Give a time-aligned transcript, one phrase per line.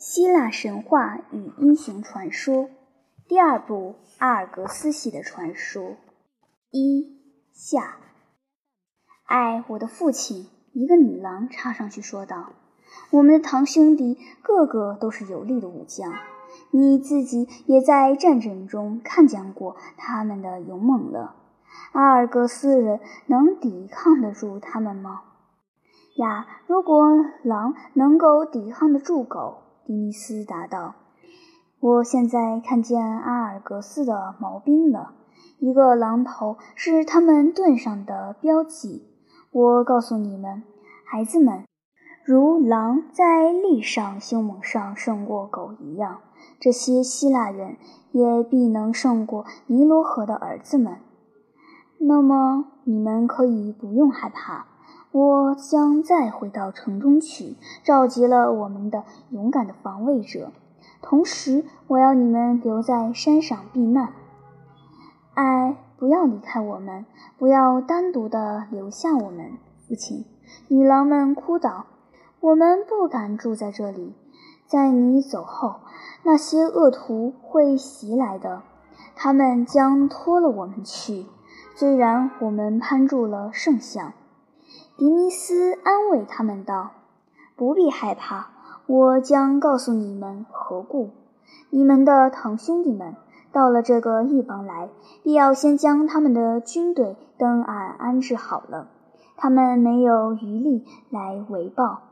[0.00, 2.70] 希腊神话与英雄传说，
[3.28, 5.98] 第二部阿尔格斯系的传说
[6.70, 7.20] 一
[7.52, 7.98] 下。
[9.26, 10.48] 哎，我的父亲！
[10.72, 12.52] 一个女郎插上去说道
[13.12, 16.10] ：“我们的堂兄弟个个都是有力的武将，
[16.70, 21.36] 你自己也在战争中看见过他们的勇猛了。
[21.92, 25.24] 阿尔格斯人能抵抗得住他们吗？
[26.16, 27.06] 呀，如果
[27.42, 29.58] 狼能够抵抗得住狗。”
[29.90, 30.94] 迪尼斯答道
[31.82, 35.14] ：“我现在看见阿尔格斯的毛兵了。
[35.58, 39.08] 一个狼头是他们盾上的标记。
[39.50, 40.62] 我告诉你们，
[41.04, 41.64] 孩子们，
[42.24, 46.20] 如狼在力上、凶猛上胜过狗一样，
[46.60, 47.76] 这些希腊人
[48.12, 50.98] 也必能胜过尼罗河的儿子们。
[51.98, 54.66] 那么，你们可以不用害怕。”
[55.12, 60.52] 我将再回到城中去，召集了我们的勇敢的防卫者。
[61.02, 64.12] 同时，我要你们留在山上避难。
[65.34, 67.06] 哎，不要离开我们，
[67.38, 69.58] 不要单独的留下我们，
[69.88, 70.26] 父亲！
[70.68, 71.86] 女郎们哭道
[72.38, 74.14] ：“我们不敢住在这里，
[74.66, 75.80] 在你走后，
[76.22, 78.62] 那些恶徒会袭来的，
[79.16, 81.26] 他们将拖了我们去。
[81.74, 84.12] 虽然我们攀住了圣像。”
[85.00, 86.90] 迪尼斯安慰他们道
[87.56, 88.50] ：“不必害怕，
[88.84, 91.08] 我将告诉你们何故。
[91.70, 93.16] 你们的堂兄弟们
[93.50, 94.90] 到了这个异邦来，
[95.22, 98.88] 必要先将他们的军队登岸安置好了。
[99.38, 102.02] 他们没有余力来围报，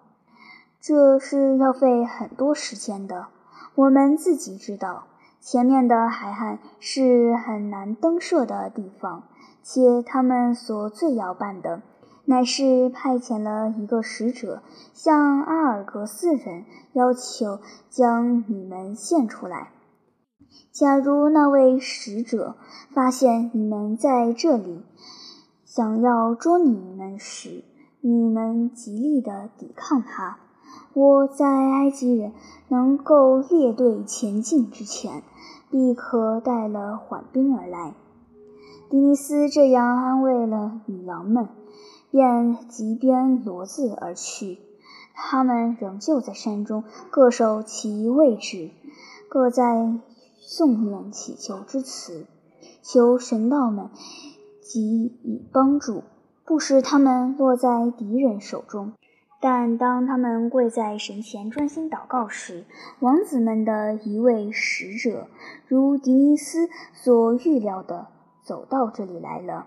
[0.80, 3.26] 这是要费很多时间的。
[3.74, 5.04] 我们自己知道，
[5.42, 9.24] 前面的海岸是很难登涉的地方，
[9.62, 11.82] 且他们所最要办的。”
[12.28, 14.62] 乃是派遣了一个使者，
[14.92, 19.70] 向阿尔格斯人要求将你们献出来。
[20.70, 22.56] 假如那位使者
[22.92, 24.82] 发现你们在这里，
[25.64, 27.64] 想要捉你们时，
[28.02, 30.38] 你们极力的抵抗他，
[30.92, 32.34] 我在埃及人
[32.68, 35.22] 能够列队前进之前，
[35.70, 37.94] 必可带了缓兵而来。
[38.90, 41.48] 迪尼斯这样安慰了女郎们。
[42.10, 44.58] 便急鞭骡子而去。
[45.14, 48.70] 他们仍旧在山中各守其位置，
[49.28, 49.92] 各在
[50.40, 52.26] 诵念祈求之词，
[52.82, 53.90] 求神道们
[54.62, 56.04] 给予帮助，
[56.44, 58.92] 不使他们落在敌人手中。
[59.40, 62.64] 但当他们跪在神前专心祷告时，
[63.00, 65.28] 王子们的一位使者，
[65.66, 68.08] 如迪尼斯所预料的，
[68.42, 69.66] 走到这里来了。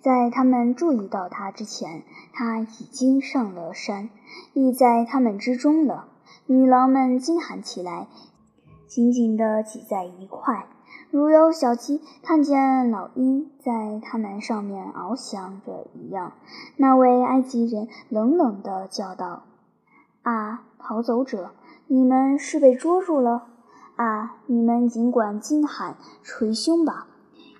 [0.00, 2.02] 在他们注意到他之前，
[2.32, 4.08] 他已经上了山，
[4.54, 6.06] 立在他们之中了。
[6.46, 8.08] 女郎们惊喊起来，
[8.86, 10.66] 紧紧地挤在一块，
[11.10, 16.32] 如有小鸡看见老鹰在它们上面翱翔着一样。
[16.76, 19.42] 那位埃及人冷冷地叫道
[20.22, 21.50] ：“啊，逃走者，
[21.88, 23.48] 你们是被捉住了！
[23.96, 27.06] 啊，你们尽管惊喊、捶胸吧！”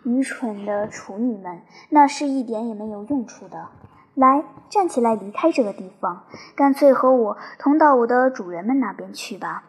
[0.04, 3.68] 愚蠢的处女们，那是一点也没有用处的。
[4.14, 6.24] 来，站起来，离开这个地方，
[6.56, 9.64] 干脆和我同到我的主人们那边去吧。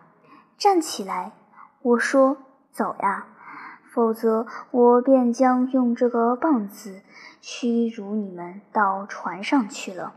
[0.57, 1.31] 站起来，
[1.81, 2.37] 我说，
[2.71, 3.27] 走呀，
[3.93, 7.01] 否则我便将用这个棒子
[7.39, 10.13] 驱逐你们到船上去了。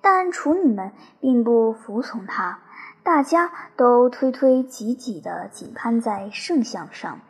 [0.00, 2.58] 但处女们并不服从他，
[3.02, 7.20] 大家都推推挤挤地紧攀在圣像上。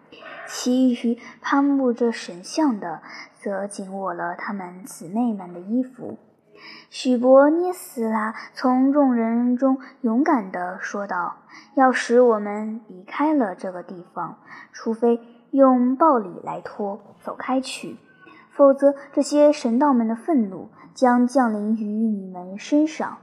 [0.46, 3.00] 其余攀慕着神像的，
[3.34, 6.18] 则紧握了他们姊妹们的衣服。
[6.90, 11.36] 许伯涅斯拉从众人中勇敢地说道
[11.74, 14.38] ：“要使我们离开了这个地方，
[14.72, 17.96] 除非用暴力来拖走开去，
[18.50, 23.18] 否则这些神道们的愤怒将降临于你们身上。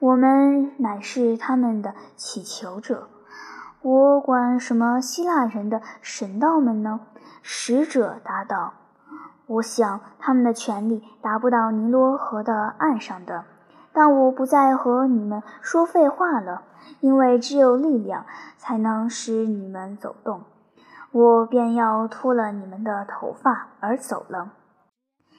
[0.00, 3.08] 我们乃是他们的祈求者。”
[3.80, 7.00] 我管什么希腊人的神道们呢？
[7.42, 8.74] 使者答道
[9.46, 13.44] ：“我想他们的权力达不到尼罗河的岸上的。
[13.92, 16.62] 但我不再和你们说废话了，
[17.00, 20.42] 因为只有力量才能使你们走动。
[21.12, 24.50] 我便要脱了你们的头发而走了。”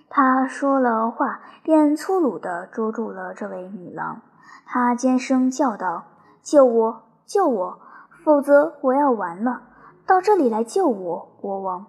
[0.10, 4.22] 他说了话，便粗鲁地捉住了这位女郎。
[4.66, 6.06] 他尖声叫道
[6.44, 7.04] ：“救我！
[7.26, 7.80] 救我！”
[8.24, 9.64] 否则我要完了！
[10.06, 11.86] 到这里来救我，国王！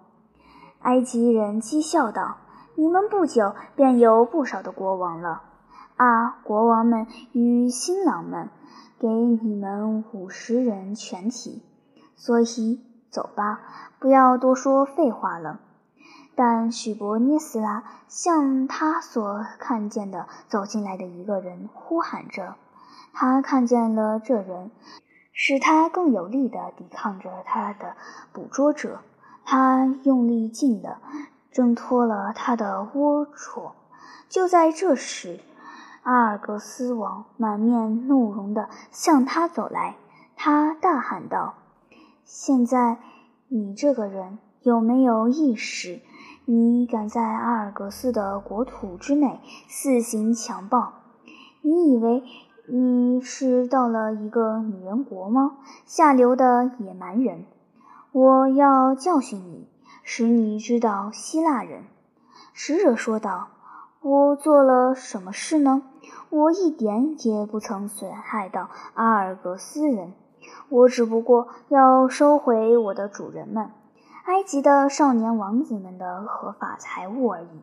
[0.81, 2.37] 埃及人讥笑道
[2.75, 5.43] ：“你们不久便有不少的国王了。”
[5.97, 8.49] 啊，国王们与新郎们，
[8.97, 11.63] 给你们五十人全体。
[12.15, 12.81] 所以
[13.11, 13.59] 走吧，
[13.99, 15.59] 不要多说废话了。
[16.43, 22.55] 但许伯涅斯拉向他所看见的走进来的一个人呼喊着，
[23.13, 24.71] 他看见了这人，
[25.33, 27.95] 使他更有力地抵抗着他的
[28.33, 29.01] 捕捉者。
[29.45, 30.97] 他用力劲地
[31.51, 33.73] 挣脱了他的龌龊。
[34.27, 35.41] 就在这时，
[36.01, 39.95] 阿尔格斯王满面怒容地向他走来，
[40.35, 41.53] 他大喊道
[42.25, 42.97] ：“现在，
[43.47, 46.01] 你这个人有没有意识？
[46.53, 49.39] 你敢在阿尔戈斯的国土之内
[49.69, 50.91] 肆行强暴？
[51.61, 52.25] 你以为
[52.67, 55.59] 你是到了一个女人国吗？
[55.85, 57.45] 下流的野蛮人！”
[58.11, 59.69] 我要教训你，
[60.03, 61.85] 使你知道希腊人。”
[62.51, 63.47] 使者说道
[64.03, 65.83] ，“我做了什么事呢？
[66.29, 70.11] 我一点也不曾损害到阿尔格斯人，
[70.67, 73.69] 我只不过要收回我的主人们——
[74.25, 77.61] 埃及的少年王子们的合法财物而已。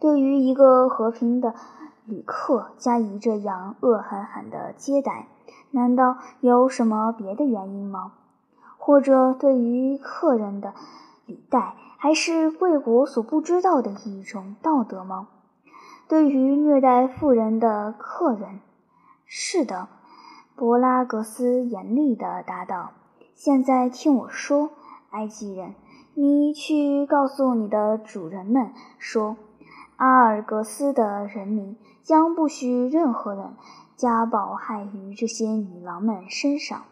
[0.00, 1.54] 对于一个和平的
[2.06, 5.28] 旅客加以这样恶狠狠的接待，
[5.70, 8.12] 难道有什么别的原因吗？”
[8.78, 10.74] 或者对于客人的
[11.24, 15.28] 礼待，还是贵国所不知道的一种道德吗？
[16.08, 18.60] 对于虐待妇人的客人，
[19.24, 19.86] 是的，
[20.56, 22.90] 博拉格斯严厉地答道。
[23.36, 24.70] 现在听我说，
[25.10, 25.74] 埃及人，
[26.14, 29.38] 你去告诉你的主人们说，
[29.96, 33.54] 阿尔格斯的人民将不许任何人
[33.96, 36.82] 加暴害于这些女郎们身上。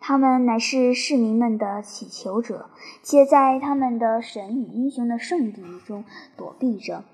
[0.00, 2.68] 他们乃是市民们的祈求者，
[3.02, 6.04] 且在他们的神与英雄的圣地中
[6.36, 7.04] 躲避着。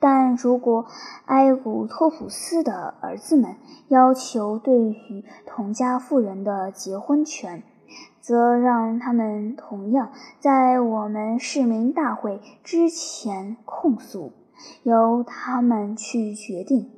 [0.00, 0.86] 但如果
[1.26, 3.54] 埃古托普斯的儿子们
[3.86, 7.62] 要求对于同家妇人的结婚权，
[8.24, 10.10] 则让他们同样
[10.40, 14.32] 在我们市民大会之前控诉，
[14.82, 16.90] 由他们去决定。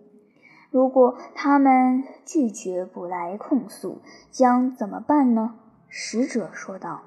[0.71, 5.57] 如果他们拒绝不来控诉，将怎么办呢？
[5.89, 7.03] 使者说道：“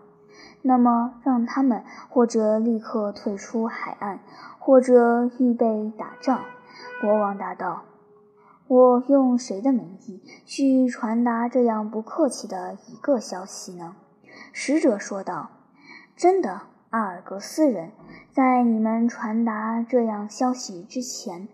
[0.63, 4.19] 那么让他们或者立刻退出海岸，
[4.60, 6.42] 或者预备打仗。”
[7.00, 7.83] 国王答道
[8.68, 13.95] ：“我用谁的名义去传达这样不客气的一个消息呢？”
[14.51, 15.50] 使者说道
[16.15, 17.91] ：“真的，阿尔格斯人，
[18.31, 21.47] 在你们传达这样消息之前。”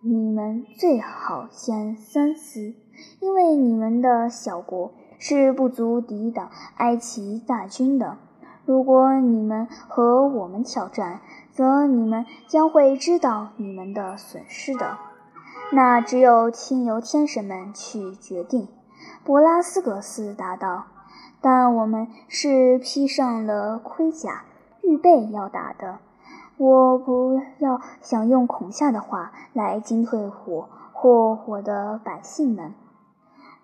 [0.00, 2.72] 你们最好先三思，
[3.18, 8.16] 因为你们的小国是不足抵挡埃及大军的。
[8.64, 14.98] 如果你们和我们挑战，则你们将会知道你们的损失的。
[15.72, 18.68] 那只有听由天神们去决定。”
[19.24, 20.86] 博拉斯格斯答道。
[21.40, 24.44] “但我们是披上了盔甲，
[24.82, 25.98] 预备要打的。”
[26.58, 32.74] 我不要想用恐吓的话来惊退虎或我的百姓们。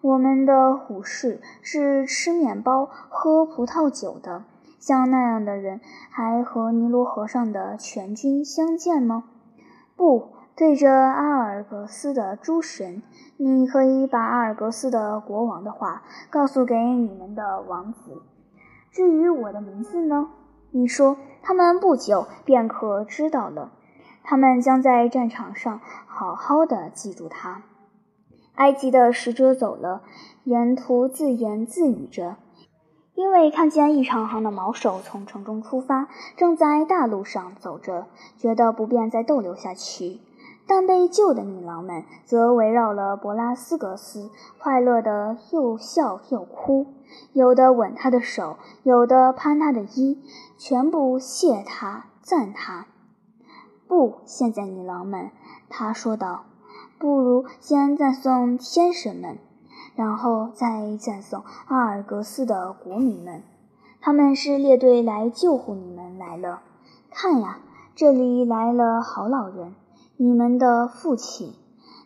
[0.00, 4.44] 我们的武士是吃面包、喝葡萄酒的，
[4.78, 9.24] 像那样的人还和尼罗河上的全军相见吗？
[9.96, 13.02] 不，对着阿尔格斯的诸神，
[13.38, 18.22] 你可以把阿尔格斯的国王的话告诉给你们的王子。
[18.92, 20.30] 至于我的名字呢？
[20.70, 23.72] 你说，他们不久便可知道了。
[24.22, 27.62] 他们将在战场上好好的记住他。
[28.54, 30.02] 埃及的使者走了，
[30.44, 32.36] 沿途自言自语着，
[33.14, 38.06] 因为看见一长行的毛手从城中出发，正在大路上走着，
[38.38, 40.20] 觉得不便再逗留下去。
[40.66, 46.86] 但被救的女郎们则围绕了博拉斯格斯，快乐的又笑又哭，
[47.32, 50.22] 有的吻他的手，有的攀他的衣，
[50.56, 52.86] 全部谢他、赞他。
[53.86, 55.30] 不，现在女郎们，
[55.68, 56.44] 他说道，
[56.98, 59.38] 不如先赞颂天神们，
[59.94, 63.42] 然后再赞颂阿尔格斯的国民们。
[64.00, 66.62] 他们是列队来救护你们来了。
[67.10, 67.58] 看呀，
[67.94, 69.74] 这里来了好老人。
[70.16, 71.54] 你们的父亲，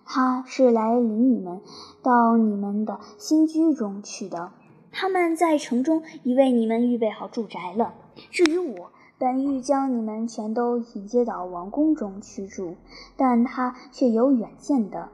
[0.07, 1.61] 他是来领你们
[2.03, 4.53] 到你们的新居中去的。
[4.91, 7.93] 他们在城中已为你们预备好住宅了。
[8.31, 12.77] 至于我，本欲将你们全都引接到王宫中去住，
[13.19, 15.11] 但他却有远见的，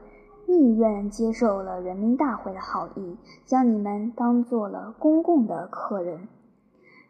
[0.46, 6.28] 宁愿接受了人民大会的好意，将你们当做了公共的客人。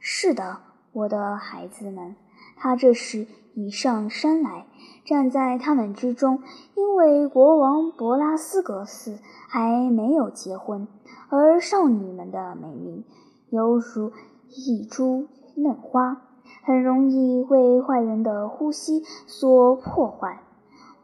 [0.00, 0.60] 是的，
[0.92, 2.16] 我的孩子们。
[2.56, 4.66] 他这时已上山来，
[5.04, 6.40] 站在他们之中。
[6.74, 9.18] 因为国王博拉斯格斯
[9.48, 10.86] 还没有结婚，
[11.28, 13.04] 而少女们的美名
[13.50, 14.12] 犹如
[14.48, 16.22] 一株嫩花，
[16.62, 20.43] 很容易为坏人的呼吸所破坏。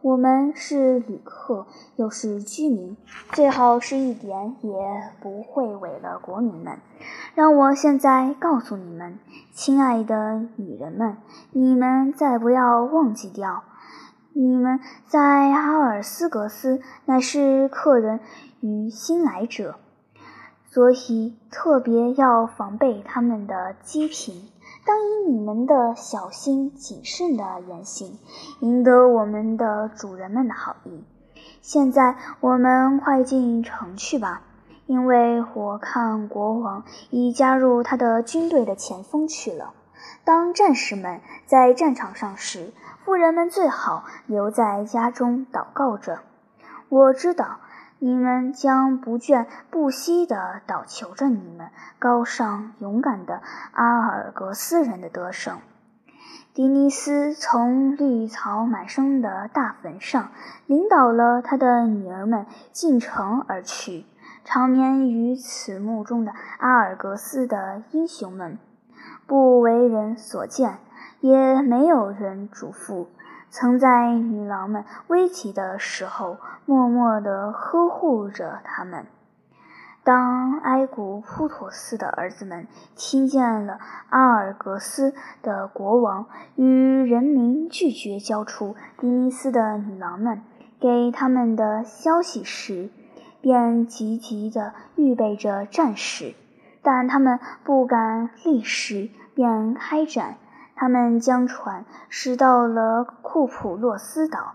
[0.02, 1.66] 我们是旅客，
[1.96, 2.96] 又是居民，
[3.32, 4.72] 最好是一点也
[5.20, 6.78] 不会违了国民们。
[7.34, 9.18] 让我现在告诉你们，
[9.52, 11.18] 亲爱的女人们，
[11.52, 13.62] 你们再不要忘记掉，
[14.32, 18.20] 你们在阿尔斯格斯乃是客人
[18.60, 19.74] 与新来者，
[20.70, 24.48] 所以特别要防备他们的讥评。
[24.90, 28.18] 当以你们的小心谨慎的言行，
[28.58, 31.04] 赢得我们的主人们的好意。
[31.62, 34.42] 现在我们快进城去吧，
[34.86, 39.74] 因为我看国王已加入他的军队的前锋去了。
[40.24, 42.72] 当战士们在战场上时，
[43.04, 46.18] 妇人们最好留在家中祷告着。
[46.88, 47.60] 我知道。
[48.02, 53.42] 你们将不倦不息地祷求着你们高尚勇敢的
[53.72, 55.58] 阿尔格斯人的得胜。
[56.54, 60.30] 迪尼斯从绿草满生的大坟上
[60.64, 64.06] 领导了他的女儿们进城而去。
[64.44, 68.58] 长眠于此墓中的阿尔格斯的英雄们，
[69.26, 70.78] 不为人所见，
[71.20, 73.08] 也没有人嘱咐。
[73.50, 79.06] 曾在女郎们危急的时候，默默地呵护着她们。
[80.02, 82.66] 当埃古普妥斯的儿子们
[82.96, 83.78] 听见了
[84.08, 90.42] 阿尔格斯的国王与人民拒绝交出迪尼斯的女郎们
[90.80, 92.88] 给他们的消息时，
[93.42, 96.34] 便急急地预备着战事，
[96.82, 100.36] 但他们不敢立时便开展。
[100.80, 104.54] 他们将船驶到了库普洛斯岛，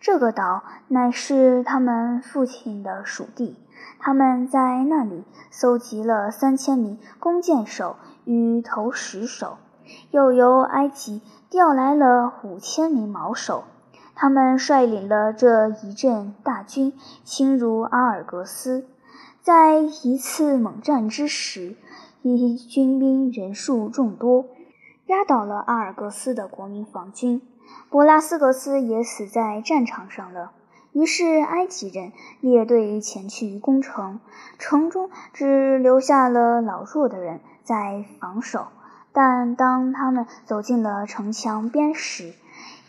[0.00, 3.56] 这个岛乃是他们父亲的属地。
[4.00, 5.22] 他们在那里
[5.52, 9.58] 搜集了三千名弓箭手与投石手，
[10.10, 13.62] 又由埃及调来了五千名矛手。
[14.16, 18.88] 他们率领了这一阵大军侵入阿尔格斯，
[19.40, 21.76] 在一次猛战之时，
[22.22, 24.46] 因军兵人数众多。
[25.10, 27.42] 压倒了阿尔格斯的国民防军，
[27.90, 30.52] 博拉斯格斯也死在战场上了。
[30.92, 34.20] 于是埃及人列队前去攻城，
[34.56, 38.68] 城中只留下了老弱的人在防守。
[39.12, 42.32] 但当他们走进了城墙边时，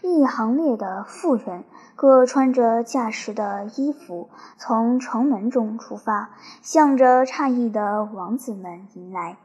[0.04, 1.63] 一行列的妇人，
[1.96, 6.30] 各穿着驾驶的衣服，从城门中出发，
[6.62, 9.38] 向着诧异的王子们迎来。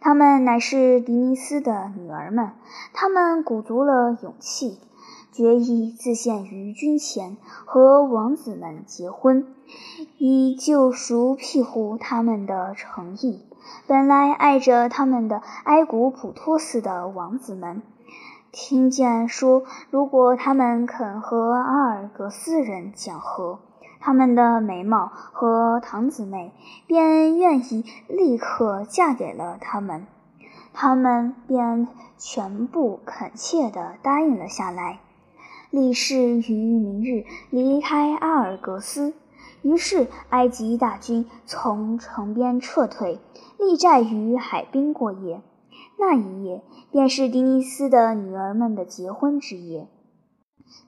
[0.00, 2.52] 他们乃是迪尼斯的女儿们，
[2.92, 4.78] 他们鼓足了勇气，
[5.32, 9.46] 决意自献于军前，和王子们结婚，
[10.18, 13.44] 以救赎庇护他们的诚意。
[13.86, 17.82] 本来爱着他们的埃古普托斯的王子们，
[18.52, 23.58] 听见说，如果他们肯和阿尔格斯人讲和。
[24.00, 26.52] 他们的美貌和堂姊妹
[26.86, 30.06] 便愿意立刻嫁给了他们，
[30.72, 35.00] 他们便全部恳切地答应了下来，
[35.70, 39.14] 立誓于明日离开阿尔格斯。
[39.62, 43.18] 于是，埃及大军从城边撤退，
[43.58, 45.42] 立寨于海滨过夜。
[45.98, 46.62] 那一夜
[46.92, 49.88] 便是迪尼斯的女儿们的结婚之夜。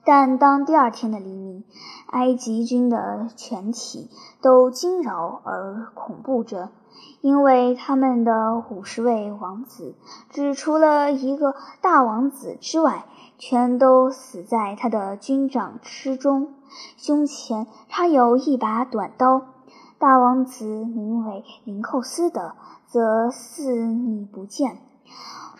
[0.03, 1.63] 但当第二天的黎明，
[2.07, 4.09] 埃及军的全体
[4.41, 6.69] 都惊扰而恐怖着，
[7.21, 9.95] 因为他们的五十位王子，
[10.29, 13.05] 只除了一个大王子之外，
[13.37, 16.55] 全都死在他的军长之中，
[16.97, 19.43] 胸前插有一把短刀。
[19.99, 22.55] 大王子名为林寇斯的，
[22.87, 24.79] 则四你不见。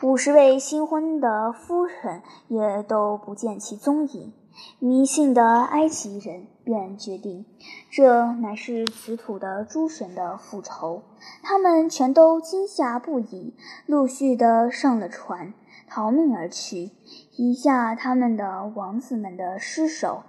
[0.01, 4.31] 五十位新婚的夫人也都不见其踪影，
[4.79, 7.45] 迷信的埃及人便决定，
[7.91, 11.03] 这乃是此土的诸神的复仇。
[11.43, 13.53] 他们全都惊吓不已，
[13.85, 15.53] 陆续的上了船，
[15.89, 16.91] 逃命而去，
[17.35, 20.23] 遗下他们的王子们的尸首，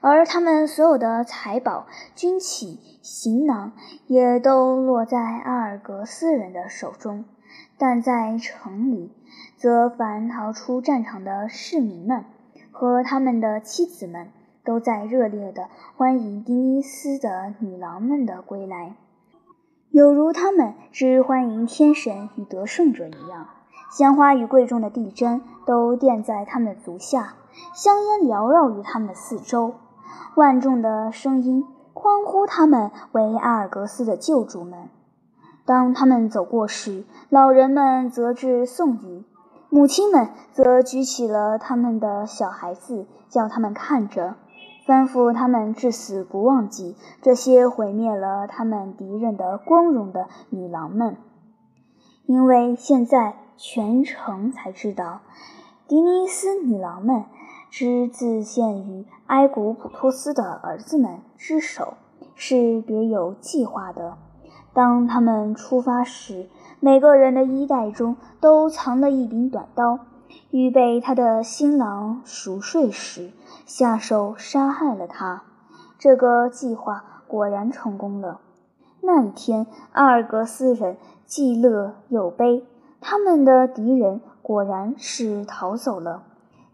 [0.00, 3.72] 而他们所有的财宝、军器、行囊
[4.06, 7.24] 也都落在阿尔格斯人的手中。
[7.78, 9.12] 但在城里，
[9.56, 12.24] 则凡逃出战场的市民们
[12.72, 14.32] 和他们的妻子们，
[14.64, 18.96] 都在热烈地欢迎迪尼斯的女郎们的归来，
[19.90, 23.46] 有如他们之欢迎天神与得胜者一样。
[23.90, 27.34] 鲜花与贵重的地毡都垫在他们足下，
[27.74, 29.76] 香烟缭绕于他们四周，
[30.34, 34.88] 万众的声音欢呼他们为阿尔格斯的救主们。
[35.68, 39.22] 当他们走过时，老人们则致颂语，
[39.68, 44.36] 母亲们则举起了他们的小孩子，叫他们看着，
[44.86, 51.18] 吩咐他们至死不忘记这些毁灭了他们敌人的光荣的女郎们，
[52.24, 55.20] 因为现在全城才知道，
[55.86, 57.24] 迪尼斯女郎们
[57.68, 61.92] 之自献于埃古普托斯的儿子们之手，
[62.34, 64.16] 是别有计划的。
[64.78, 66.46] 当他们出发时，
[66.78, 69.98] 每个人的衣袋中都藏了一柄短刀，
[70.52, 73.32] 预备他的新郎熟睡时
[73.66, 75.42] 下手杀害了他。
[75.98, 78.38] 这个计划果然成功了。
[79.00, 82.64] 那一天，阿尔格斯人既乐又悲，
[83.00, 86.22] 他们的敌人果然是逃走了，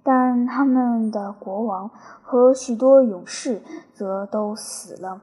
[0.02, 3.62] 但他们的国王和许多勇士
[3.94, 5.23] 则都死了。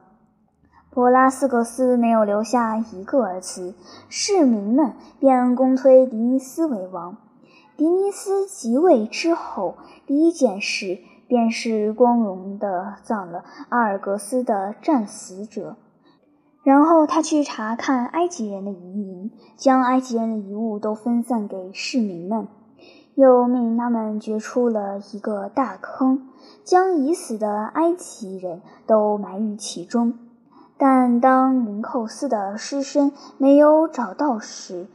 [0.94, 3.74] 博拉斯格斯没有留下一个儿子，
[4.10, 7.16] 市民们便公推迪尼斯为王。
[7.78, 15.76] 迪尼斯即位之后，第一件事便是光荣地葬了阿尔格斯的战死者。
[16.62, 22.46] 然后他去查看埃及人的遗营，将埃及人的遗物都分散给市民们，
[23.14, 26.28] 又命他们掘出了一个大坑，
[26.62, 30.18] 将已死的埃及人都埋于其中。
[30.84, 34.88] 但当林寇斯的尸身没有找到时，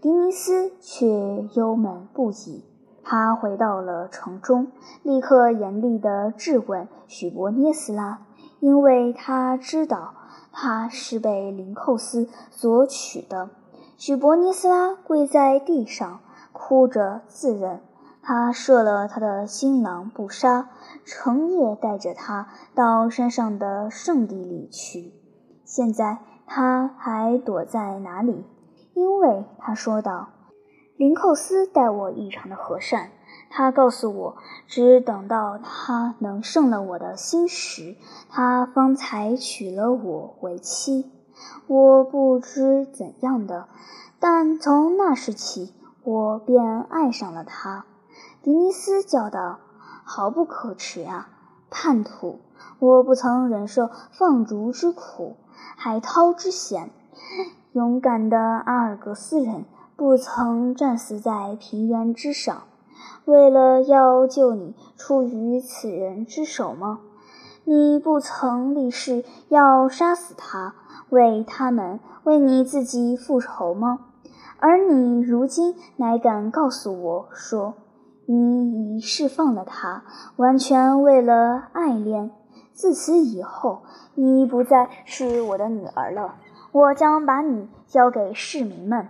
[0.00, 2.64] 迪尼斯却忧闷不已。
[3.04, 4.68] 他回到了城中，
[5.02, 8.22] 立刻严厉地质问许伯涅斯拉，
[8.60, 10.14] 因为他知道
[10.52, 13.50] 他是被林寇斯所娶的。
[13.98, 16.20] 许伯涅斯拉跪在地上，
[16.52, 17.82] 哭着自认，
[18.22, 20.70] 他射了他的新郎布沙，
[21.04, 25.12] 成夜带着他到山上的圣地里去。
[25.66, 28.46] 现在他还躲在哪里？
[28.94, 30.28] 因为他说道
[30.96, 33.10] ：“林寇斯待我异常的和善。
[33.50, 34.36] 他告诉我，
[34.68, 37.96] 只等到他能胜了我的心时，
[38.30, 41.10] 他方才娶了我为妻。
[41.66, 43.68] 我不知怎样的，
[44.20, 45.74] 但从那时起，
[46.04, 47.86] 我便爱上了他。”
[48.40, 49.58] 迪尼斯叫道
[50.06, 51.28] ：“毫不可耻呀，
[51.70, 52.38] 叛徒！
[52.78, 55.36] 我不曾忍受放逐之苦。”
[55.76, 56.90] 海涛之险，
[57.72, 59.64] 勇敢的阿尔格斯人
[59.96, 62.62] 不曾战死在平原之上，
[63.24, 67.00] 为了要救你出于此人之手吗？
[67.64, 70.74] 你不曾立誓要杀死他，
[71.10, 73.98] 为他们为你自己复仇吗？
[74.58, 77.74] 而你如今乃敢告诉我说，
[78.26, 80.04] 你已释放了他，
[80.36, 82.30] 完全为了爱恋。
[82.76, 83.82] 自此以后，
[84.14, 86.36] 你不再是我的女儿了。
[86.72, 89.08] 我将把你交给市民们，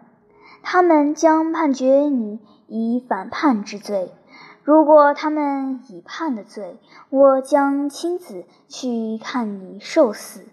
[0.63, 4.13] 他们将判决你以反叛之罪。
[4.63, 6.79] 如果他们已判了罪，
[7.11, 10.47] 我将亲自去看你受死。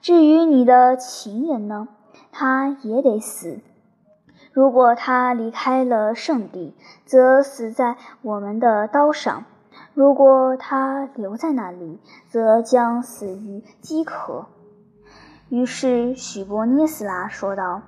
[0.00, 1.88] 至于你的情人呢，
[2.30, 3.58] 他也得死。
[4.52, 9.46] 如果他离开了圣地，则死在我们的刀上。
[9.94, 14.46] 如果他留在那里，则将死于饥渴。
[15.50, 17.82] 于是许伯涅斯拉说道：“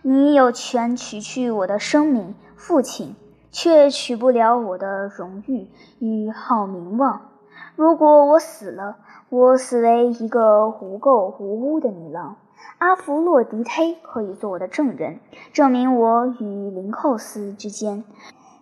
[0.00, 3.14] 你有权取去我的生命，父亲，
[3.50, 5.68] 却取不了我的荣誉
[5.98, 7.28] 与好名望。
[7.76, 8.96] 如果我死了，
[9.28, 12.36] 我死为一个无垢无污的女郎，
[12.78, 15.20] 阿弗洛狄忒可以做我的证人，
[15.52, 18.02] 证明我与林寇斯之间。”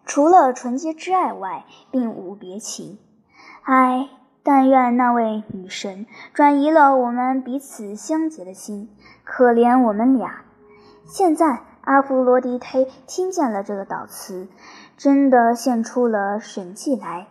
[0.09, 2.99] 除了纯洁之爱外，并无别情。
[3.63, 4.09] 唉，
[4.43, 8.89] 但愿那位女神转移了我们彼此相结的心。
[9.23, 10.41] 可怜我们俩。
[11.05, 14.49] 现在，阿弗罗狄忒听见了这个祷词，
[14.97, 17.27] 真的现出了神迹来。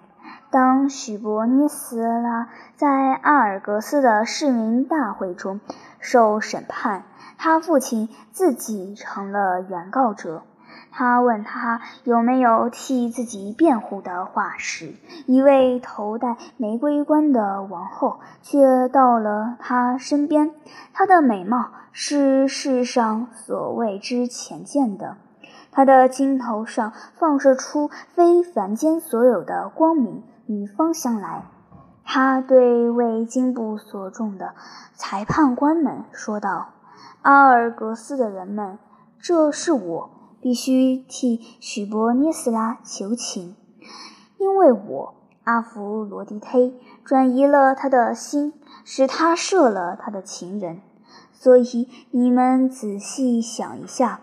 [0.51, 5.59] 当许伯涅斯拉在阿尔格斯的市民大会中
[5.99, 7.05] 受审判，
[7.39, 10.43] 他父亲自己成了原告者。
[10.91, 20.51] 他问他有没有替自己辩护的话时，一位头戴玫瑰冠的王后却到了他身边。
[20.93, 25.17] 她的美貌是世上所谓之浅见的，
[25.71, 31.43] 她的金头上放射出非凡间所有的光明与芳香来。
[32.09, 34.53] 他对为金部所中的
[34.95, 36.69] 裁判官们说道
[37.21, 38.79] ：“阿尔格斯的人们，
[39.19, 40.09] 这是我。”
[40.41, 43.55] 必须替许伯涅斯拉求情，
[44.37, 46.73] 因为我阿弗罗狄忒
[47.03, 50.81] 转移了他的心，使他射了他的情人。
[51.31, 54.19] 所以你们仔细想一下，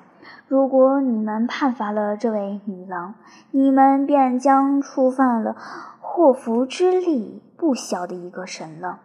[0.48, 3.14] 如果你们判罚了这位女郎，
[3.52, 5.56] 你们便将触犯了
[6.00, 9.00] 祸福之力不小的一个神了。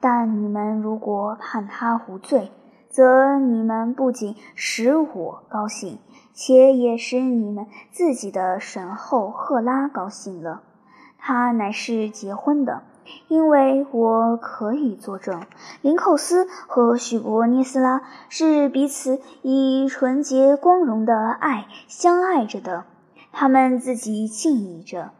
[0.00, 2.52] 但你们如果判她无罪，
[2.90, 5.98] 则你们不仅使我高兴，
[6.34, 10.60] 且也使你们自己的神后赫拉高兴了。
[11.16, 12.82] 她乃是结婚的，
[13.28, 15.42] 因为我可以作证，
[15.80, 22.84] 林寇斯和许伯涅斯拉是彼此以纯洁光荣的爱相爱着的。
[23.32, 25.12] 他们自己敬意着，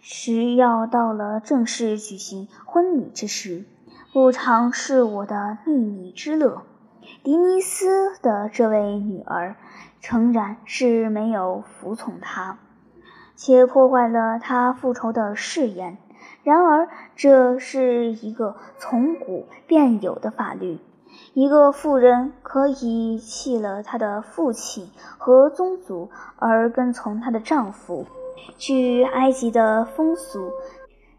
[0.00, 3.64] 只要到了正式举行婚礼之时，
[4.12, 6.62] 不尝是我的秘密之乐。
[7.22, 9.56] 迪尼斯的这位女儿，
[10.08, 12.58] 诚然是没有服从他，
[13.34, 15.98] 且破坏了他复仇的誓言。
[16.44, 20.78] 然而，这是一个从古便有的法律：
[21.34, 24.88] 一个妇人可以弃了她的父亲
[25.18, 28.06] 和宗族，而跟从她的丈夫。
[28.56, 30.52] 据埃及的风俗，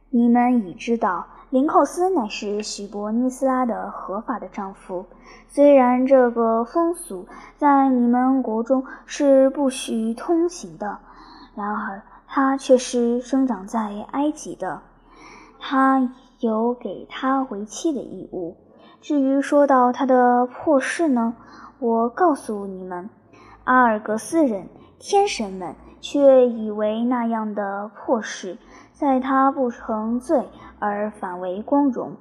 [0.10, 1.28] 你们已知道。
[1.50, 5.06] 林寇斯乃是许伯尼斯拉的合法的丈夫，
[5.48, 11.00] 虽然这个风俗在你们国中是不许通行的，
[11.56, 14.82] 然而他却是生长在埃及的，
[15.58, 18.58] 他有给他为妻的义务。
[19.00, 21.34] 至于说到他的破事呢，
[21.80, 23.10] 我告诉你们，
[23.64, 24.68] 阿尔格斯人
[25.00, 28.58] 天神们却以为那样的破事。
[28.92, 30.50] 在他不成罪
[30.80, 32.16] 而反为光荣。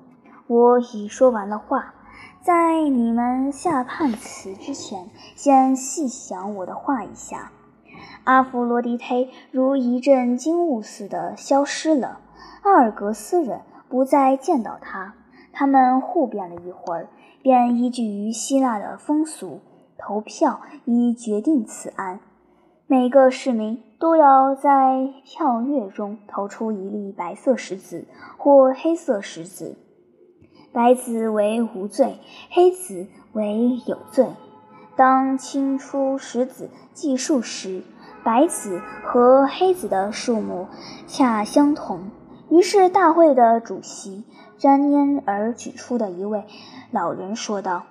[0.47, 1.95] 我已说完了话，
[2.41, 7.51] 在你们下判词之前，先细想我的话一下。
[8.25, 12.21] 阿弗罗狄忒如一阵惊雾似的消失了，
[12.63, 15.15] 阿尔格斯人不再见到他。
[15.53, 17.09] 他们互辩了一会儿，
[17.43, 19.61] 便依据于希腊的风俗
[19.97, 22.21] 投票以决定此案。
[22.87, 23.86] 每个市民。
[23.99, 28.05] 都要在跳跃中投出一粒白色石子
[28.37, 29.77] 或黑色石子，
[30.73, 32.19] 白子为无罪，
[32.51, 34.29] 黑子为有罪。
[34.97, 37.83] 当清出石子计数时，
[38.23, 40.67] 白子和黑子的数目
[41.07, 42.11] 恰相同。
[42.49, 44.25] 于是大会的主席
[44.57, 46.45] 沾烟而举出的一位
[46.93, 47.85] 老人说道：“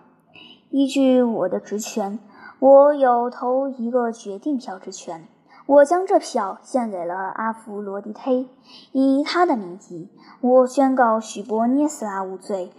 [0.71, 2.19] 依据我的职权，
[2.59, 5.27] 我有投一个决定票之权。”
[5.67, 8.47] 我将这票献给了阿弗罗狄忒，
[8.91, 12.71] 以他的名义，我宣告许伯涅斯拉无罪，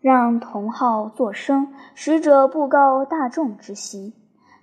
[0.00, 4.12] 让同号作声，使者布告大众之心。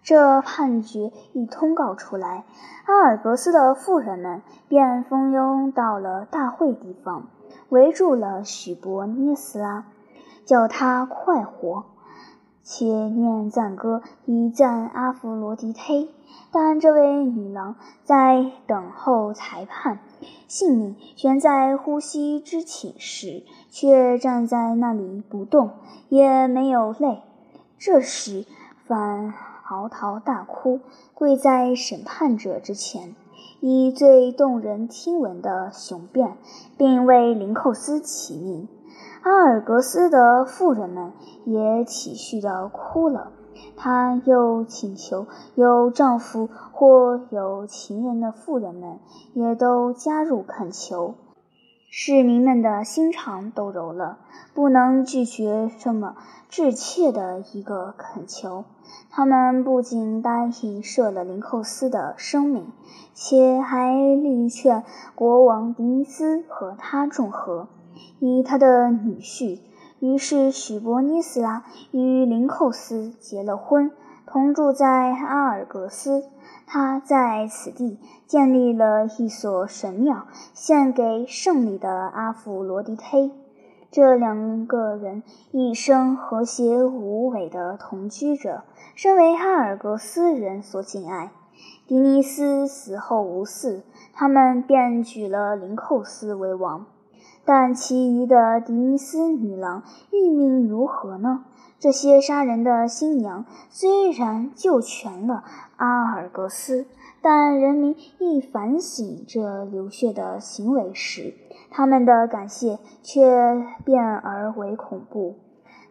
[0.02, 2.46] 这判决一通告出来，
[2.86, 7.28] 阿尔格斯的妇人们便蜂拥到了大会地方，
[7.68, 9.86] 围住了许伯涅斯拉，
[10.46, 11.84] 叫他快活。
[12.64, 16.08] 且念赞歌以赞阿弗罗狄忒，
[16.52, 20.00] 但这位女郎在等候裁判，
[20.48, 25.72] 性命悬在呼吸之寝时，却站在那里不动，
[26.10, 27.24] 也没有泪。
[27.78, 28.46] 这时，
[28.86, 30.80] 反嚎啕大哭，
[31.16, 33.16] 跪在审判者之前，
[33.60, 36.38] 以最动人听闻的雄辩，
[36.78, 38.68] 并为林寇斯起名。
[39.24, 41.12] 阿尔格斯的妇人们
[41.46, 43.32] 也体恤地哭了。
[43.76, 49.00] 她又请求有丈夫或有情人的妇人们
[49.34, 51.16] 也都加入恳求。
[51.90, 54.20] 市民们的心肠都柔了，
[54.54, 56.16] 不能拒绝这么
[56.48, 58.64] 致切的一个恳求。
[59.10, 62.72] 他们不仅答应赦了林寇斯的生命，
[63.14, 64.84] 且还力劝
[65.16, 67.68] 国王迪尼斯和他众和。
[68.20, 69.60] 以他的女婿，
[70.00, 73.92] 于是许伯尼斯拉与林寇斯结了婚，
[74.26, 76.24] 同住在阿尔格斯。
[76.66, 83.32] 他在此地建立了一所神庙，献给胜利的阿弗罗狄忒。
[83.92, 88.64] 这两个人一生和谐无违的同居着，
[88.96, 91.32] 身为阿尔格斯人所敬爱。
[91.88, 93.82] 迪尼斯死后无嗣，
[94.14, 96.86] 他们便举了林寇斯为王。
[97.44, 101.46] 但其余的迪尼斯女郎运命如何呢？
[101.80, 105.44] 这些杀人的新娘虽然救全了
[105.78, 106.86] 阿尔格斯，
[107.24, 111.34] 但人民一反省这流血的行为时，
[111.72, 115.38] 他们的感谢却变而为恐怖。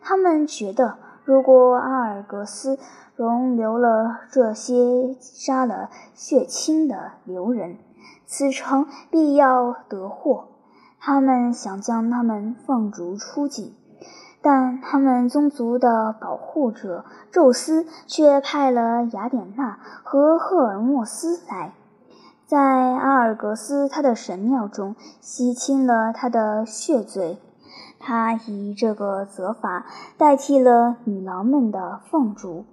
[0.00, 2.78] 他们觉得，如果阿尔格斯
[3.16, 7.78] 容留了这些杀了血亲的流人，
[8.26, 10.49] 此城必要得祸。
[11.00, 13.74] 他们想将他们放逐出境，
[14.42, 21.72] 但他们宗族的保护者宙斯却派了雅典娜和赫尔墨斯来，
[22.46, 27.38] 在阿尔戈斯他的神庙中洗清了他的血罪。
[27.98, 29.86] 他以这个责罚
[30.16, 32.64] 代替了女郎们的放逐，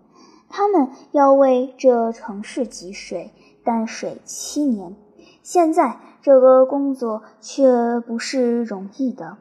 [0.49, 3.31] 他们要为这城市汲水、
[3.63, 4.95] 担水七年。
[5.43, 9.37] 现在这个工作却不是容易的，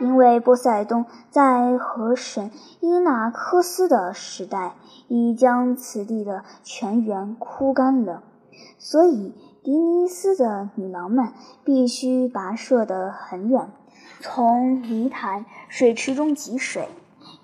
[0.00, 4.74] 因为波塞冬在河神伊纳科斯的时代
[5.06, 8.24] 已将此地的泉源枯干了，
[8.80, 11.28] 所以迪尼斯的女郎们
[11.62, 13.68] 必须跋涉得很远。
[14.18, 16.88] 从泥潭水池中汲水。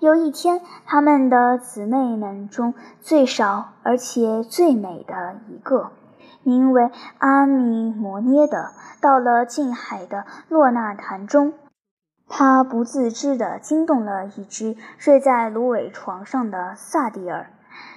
[0.01, 5.91] 有一天，他们的姊妹们中最少而且最美的一个，
[6.43, 11.53] 名为阿米摩涅的，到了近海的洛纳潭中。
[12.27, 17.51] 他不自知地惊动了一只睡在芦苇床上的萨蒂尔。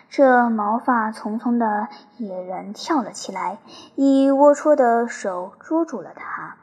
[0.08, 3.58] 这毛发丛丛的野人跳了起来，
[3.94, 6.56] 以龌龊的手捉住了他。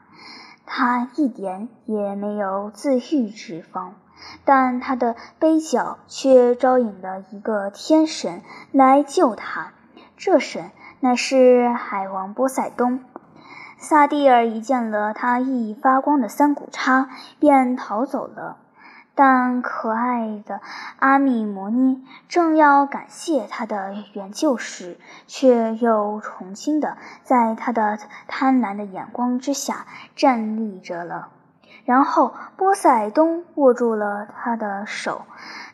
[0.64, 3.94] 他一点也没有自愈之方，
[4.44, 9.72] 但他的悲角却招引了一个天神来救他。
[10.16, 10.70] 这神
[11.04, 13.00] 乃是海王波塞冬。
[13.76, 17.08] 萨蒂尔一见了他熠熠发光的三股叉，
[17.40, 18.58] 便逃走了。
[19.16, 20.60] 但可爱的
[21.00, 31.30] 阿米摩涅正要感谢他的援救时，却又重新的在他的贪婪的眼光之下站立着了。
[31.84, 35.22] 然后波塞冬握住了他的手，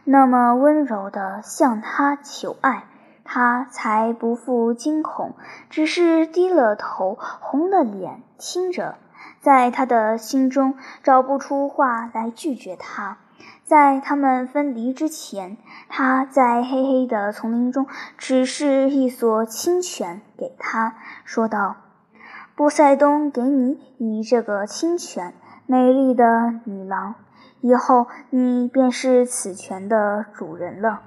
[0.04, 2.84] 那么温柔的向他求爱，
[3.30, 5.34] 他才不复惊恐，
[5.68, 8.96] 只是低了头，红了脸听着，
[9.42, 13.18] 在他的心中找不出话来拒绝他。
[13.64, 15.58] 在他们分离之前，
[15.90, 17.86] 他在黑黑的丛林中
[18.16, 20.94] 指示一所清泉给他，
[21.26, 21.76] 说道
[22.56, 25.34] ：“波塞冬给你以这个清泉，
[25.66, 27.14] 美丽的女郎，
[27.60, 31.02] 以后你便是此泉的主人了，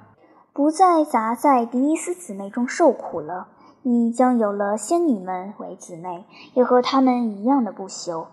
[0.52, 3.48] 不再砸在迪尼斯姊妹中受苦了。
[3.82, 8.26] 你将有了仙女们为姊妹，也和她们一样的不朽。”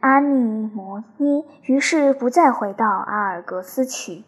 [0.00, 4.24] 阿米摩涅于是不再回到阿尔格斯去。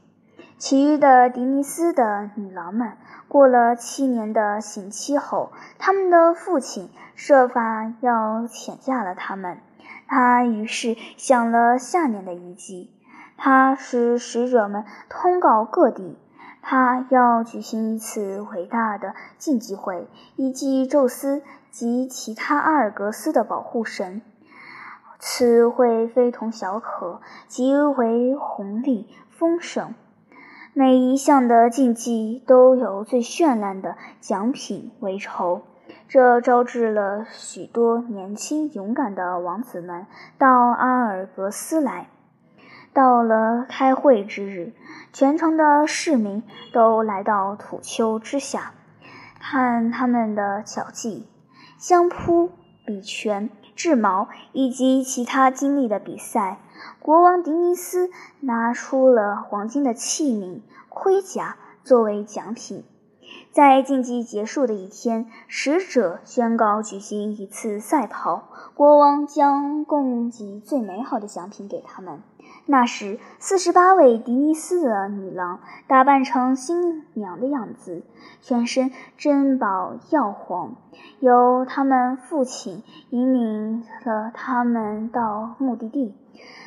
[0.59, 2.93] 其余的迪尼斯的女郎们
[3.27, 9.59] 过了七年的刑期后，他们的父亲设法要遣嫁了他们。
[10.07, 12.91] 他于是想了下面的一计：
[13.39, 16.17] 他使使者们通告各地，
[16.63, 24.23] 他要举行一次伟大的竞技会，以祭宙斯及其他阿尔格斯的保护神。
[25.19, 29.95] 此会非同小可，极为宏丽丰盛。
[30.73, 35.63] 每一项的竞技都有最绚烂的奖品为酬，
[36.09, 40.07] 这招致了许多年轻勇敢的王子们
[40.39, 42.09] 到阿尔格斯来。
[42.93, 44.73] 到了开会之日，
[45.13, 48.75] 全城的市民都来到土丘之下，
[49.41, 51.27] 看他们的巧技，
[51.79, 52.51] 相扑、
[52.87, 53.51] 比拳。
[53.75, 56.59] 制矛以及其他经历的比赛，
[57.01, 62.85] 国王迪尼斯拿出了黄金的器皿、盔甲作为奖品。
[63.51, 72.21] 在竞技结束的一天，使者宣告举行一次赛跑，国王将供给最美好的奖品给他们。
[72.65, 78.03] 那时，四十八位迪尼斯的女郎打扮成新娘的样子，
[78.41, 80.77] 全身珍宝耀黄，
[81.19, 86.15] 由他们父亲引领了他们到目的地，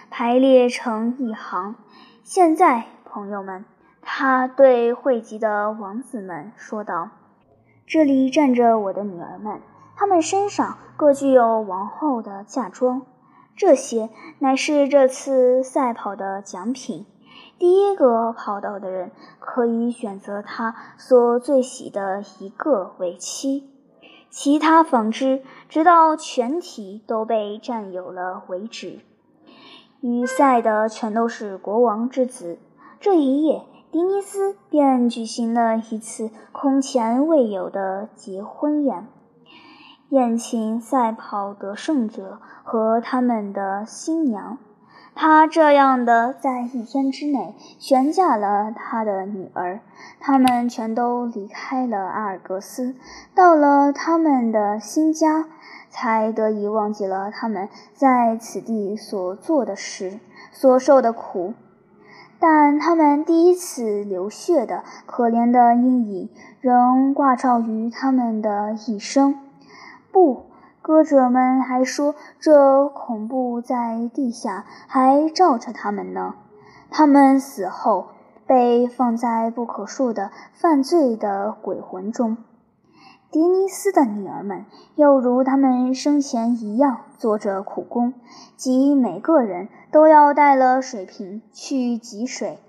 [0.10, 1.76] 排列成一行。
[2.24, 3.64] 现在，朋友们，
[4.02, 7.10] 他对汇集的王子们说道
[7.88, 9.62] ：“这里站着我的女儿们，
[9.96, 13.04] 她们身上各具有王后的嫁妆。”
[13.56, 17.06] 这些乃是这次赛跑的奖品。
[17.58, 23.70] 第一个跑到的人可以选择他所最喜的一个为妻，
[24.30, 29.00] 其他纺织直到全体都被占有了为止。
[30.02, 32.60] 与赛的全都是国王之子。
[33.00, 39.08] 这一夜，迪尼斯便举行了一次空前未有的结婚宴。
[40.16, 44.58] 宴请赛跑得胜者和他们的新娘。
[45.14, 49.82] 他这样的在一天之内悬嫁了他的女儿，
[50.22, 52.96] 他们全都离开了阿尔格斯，
[53.34, 55.48] 到了他们的新家，
[55.90, 61.54] 才得以忘记了他们在此地所做的事，所受的苦。
[62.40, 66.30] 但他们第一次流血的可怜的阴影，
[66.62, 69.40] 仍挂照于他们的一生。
[70.16, 70.46] 不。
[70.82, 76.36] 歌者们还说，这恐怖在地下还照着他们呢。
[76.90, 78.08] 他们死后
[78.48, 82.38] 被放在不可数的犯罪的鬼魂中。
[83.30, 84.64] 迪尼斯的女儿们
[84.96, 88.14] 又如他们生前一样做着苦工，
[88.56, 92.60] 即每个人都要带了水瓶去汲水，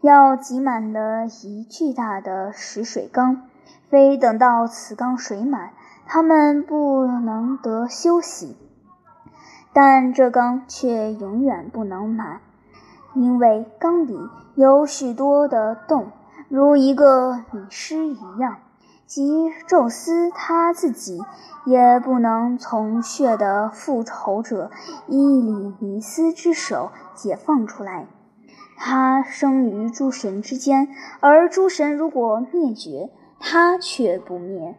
[0.00, 3.42] 要挤满了一巨大的石水缸，
[3.90, 5.72] 非等到此缸水满。
[6.10, 8.56] 他们不能得休息，
[9.74, 12.40] 但这缸却永远不能满，
[13.14, 14.18] 因为缸里
[14.54, 16.10] 有许多的洞，
[16.48, 18.56] 如一个女尸一样，
[19.04, 21.20] 即宙斯他自己
[21.66, 24.70] 也不能从血的复仇者
[25.08, 28.06] 伊里尼斯之手解放出来。
[28.78, 30.88] 他生于诸神之间，
[31.20, 34.74] 而诸神如果灭绝，他却不灭。